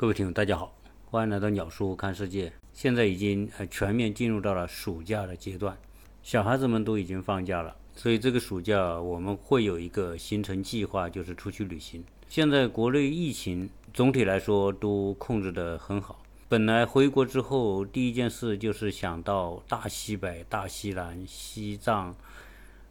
[0.00, 0.74] 各位听友，大家好，
[1.04, 2.50] 欢迎来到鸟叔看世界。
[2.72, 5.76] 现在已经呃全面进入到了暑假的阶段，
[6.22, 12.02] 小孩子们都已经放假了，所以这个暑假我们会有一个行程计划，就是出去旅行。
[12.30, 22.16] 现在国内疫情总体来说都控制得很好，本来回国之后第一件事就是想到大西北、大西南、西藏、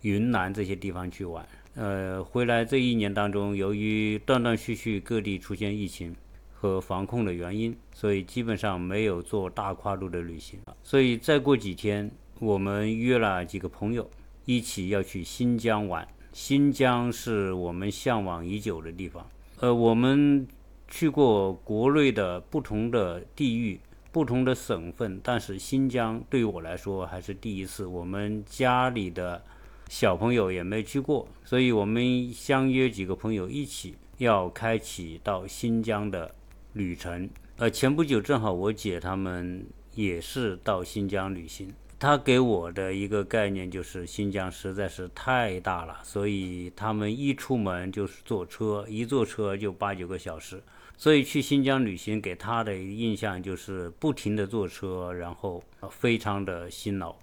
[0.00, 1.46] 云南这些地方去玩。
[1.74, 6.16] 呃，回来这一年当中，由于断断续续各地出现疫情。
[6.64, 10.58] 和防控的原因，所以基本上没有做大跨度的旅行。
[10.82, 14.10] 所以再过几天，我们约了几个朋友
[14.46, 16.08] 一起要去新疆玩。
[16.32, 19.28] 新疆是我们向往已久的地方。
[19.60, 20.48] 呃，我们
[20.88, 23.78] 去过国内的不同的地域、
[24.10, 27.84] 不同的省份，但是新疆对于我来说还是第一次。
[27.84, 29.44] 我们家里的
[29.90, 36.34] 小朋友也没去过，所以我们相约几个朋友一起要开启到新疆的。
[36.74, 50.60] 旅程，呃，前不久正好我姐他们也是到新疆旅行，她给我的一个概念就是新疆实在是太大了，所以他们一出门就是坐车，一坐车就八九个小时，
[50.96, 57.14] 所以去新疆旅行给她的印象就是不停的坐车，然后非常的辛劳。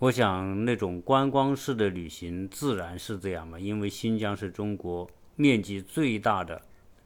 [0.00, 6.60] 我想那种观光式的旅行自然是这样嘛，因为新疆是中国面积最大的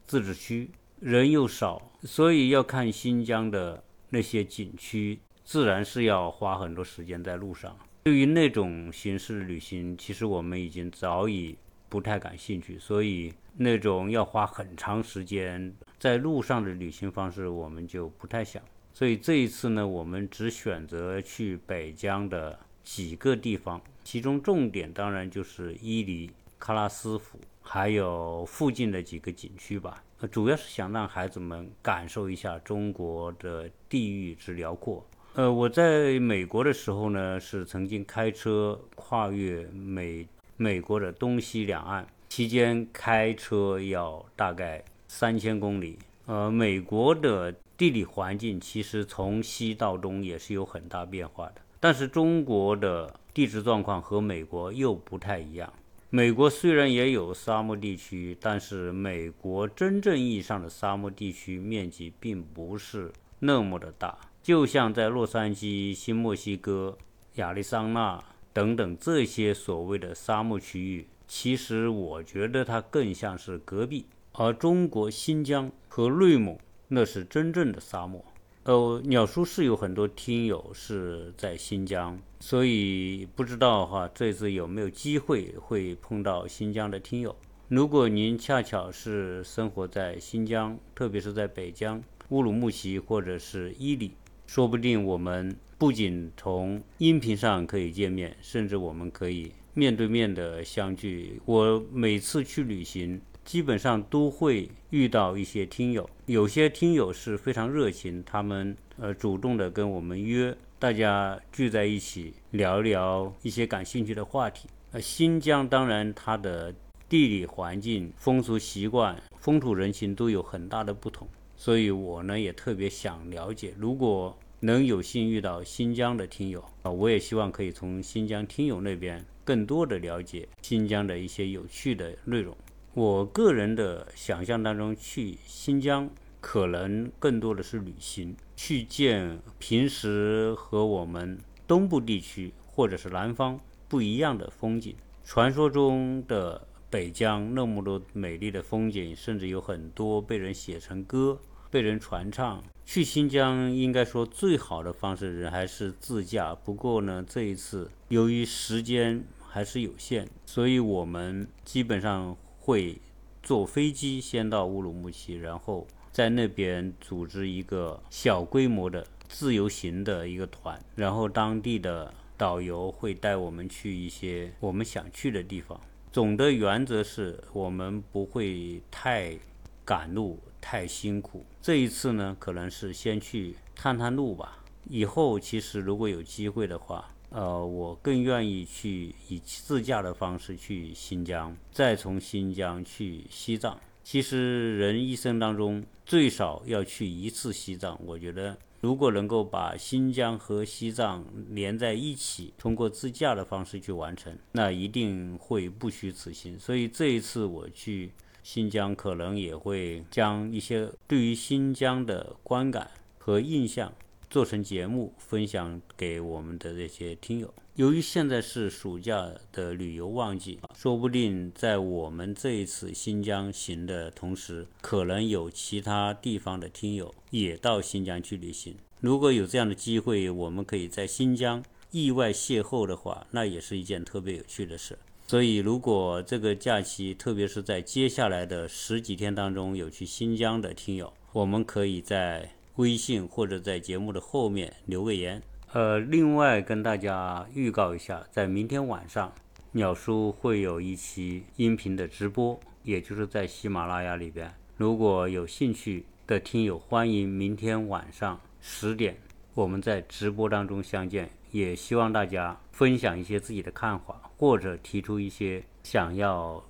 [0.07, 0.71] 自治区。
[1.01, 7.75] 人又少，所以要看新疆的那些景区，自然是要花很多时间在路上。
[8.05, 11.57] 对于那种形式的旅行，其实我们已经早已
[11.89, 12.79] 不太感兴趣。
[12.79, 18.63] 所以那种要花很长时间在路上的旅行方式，我们就不太想。
[18.93, 30.03] 所以这一次呢，我们只选择去北疆的几个地方，其中重点当然就是伊犁、喀拉斯府，还有附近的几个景区吧。
[30.29, 35.05] 主要是想让孩子们感受一下中国的地域之辽阔。
[35.35, 45.99] 呃，我在美国的时候呢，是曾经开车跨越美美国的东西两岸，期间开车要大概三千公里。
[46.27, 55.73] 呃，美国的地理环境其实从西到东也是有很大变化的，但是中国的地质状况和美国又不太一样。
[56.13, 64.19] 美国虽然也有沙漠地区，但是美国真正意义上的沙漠地区面积并不是那么的大。
[64.43, 66.99] 就像在洛杉矶、新墨西哥、
[67.35, 68.21] 亚利桑那
[68.53, 74.07] 等等这些所谓的沙漠区域，其实我觉得它更像是戈壁。
[74.33, 78.25] 而中国新疆和内蒙，那是真正的沙漠。
[78.71, 87.35] 呃，鸟叔是有很多听友是在新疆，所以不知道哈，这次有没有机会会碰到新疆的听友？
[87.67, 94.13] 如果您恰巧是生活在新疆，特别是在北疆、乌鲁木齐或者是伊犁，
[94.47, 101.43] 说不定我们不仅从音频上可以见面，甚至我们可以面对面的相聚。
[101.45, 103.21] 我每次去旅行。
[103.51, 114.69] 基本上都会遇到一些听友，有些听友是非常热情，他们呃主动的跟我们约，大家聚在一起聊聊一些感兴趣的话题。
[114.93, 116.73] 呃，新疆当然它的
[117.09, 123.75] 地理环境、风俗习惯、风土人情都有很大的不同，所以我呢也特别想了解。
[123.77, 132.57] 如果能有幸遇到新疆的听友啊，我也希望可以从新疆听友那边更多的了解新疆的一些有趣的内容。
[132.93, 144.97] 我个人的想象当中，去新疆可能更多的是旅行，去见平时和我们东部地区或者是南方不一样的风景。
[145.23, 151.39] 传说中的北疆那么多美丽的风景，甚至有很多被人写成歌、
[151.71, 152.61] 被人传唱。
[152.85, 156.53] 去新疆应该说最好的方式人还是自驾。
[156.57, 162.37] 不过呢，这一次由于时间还是有限，所以我们基本上。
[162.71, 162.97] 会
[163.43, 175.81] 坐飞机先到乌鲁木齐，然后在那边组织一个小规模的自由行的一个团，然后当地的导游会带我们去一些我们想去的地方。
[176.13, 179.37] 总的原则是我们不会太
[179.85, 181.45] 赶路、太辛苦。
[181.61, 184.63] 这一次呢，可能是先去探探路吧。
[184.89, 187.11] 以后其实如果有机会的话。
[187.31, 193.79] 呃，我更愿意去以自驾的方式去新疆，再从新疆去西藏。
[194.03, 197.99] 其实人一生当中最少要去一次西藏。
[198.05, 206.59] 我觉得如果能够把新疆和西藏连在一起，通过自驾的方式去完成，那一定会不虚此行。
[206.59, 208.11] 所以这一次我去
[208.43, 213.93] 新疆可能也会将一些对于新疆的观感和印象
[214.31, 217.53] 做成节目分享给我们的这些听友。
[217.75, 228.77] 由于现在是暑假的旅游旺季，说不定在我们这一次新疆行的同时，可能有其他地方的听友也到新疆去旅行。
[229.01, 234.97] 如果有这样的机会，我们可以在新疆意外邂逅的话，那也是一件特别有趣的事。
[235.27, 245.43] 所以，如果这个假期，特别是在接下来的十几天当中有去新疆的听友，我们可以在微信或者在节目的后面留个言。
[245.75, 249.31] 呃，另外跟大家预告一下，在明天晚上，
[249.73, 254.51] 鸟叔会有一期音频的直播，也就是在喜马拉雅里边。
[254.79, 258.41] 如果有兴趣的听友，欢迎明天晚上。
[258.63, 259.15] 十点，
[259.53, 266.65] 我们在直播当中相见，也希望大家分享一些自己的看法，或者提出一些想要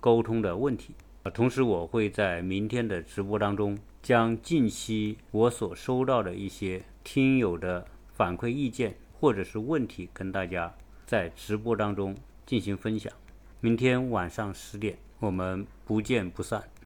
[0.00, 0.94] 沟通的问题。
[1.34, 3.76] 同时，我会在明天的直播当中，
[4.06, 10.72] 将近期我所收到的一些听友的反馈意见或者是问题，跟大家
[11.04, 12.14] 在直播当中
[12.46, 13.12] 进行分享。
[13.58, 16.70] 明天晚上十点，我们不见不散。